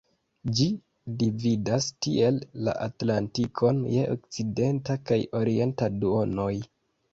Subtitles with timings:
[0.59, 0.65] Ĝi
[1.23, 6.53] dividas tiel la Atlantikon je okcidenta kaj orienta duonoj.